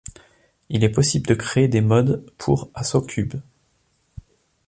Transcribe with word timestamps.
Il 0.69 0.83
est 0.83 0.89
possible 0.89 1.27
de 1.27 1.35
créer 1.35 1.67
des 1.67 1.79
mods 1.81 2.25
pour 2.39 2.71
AssaultCube. 2.73 3.35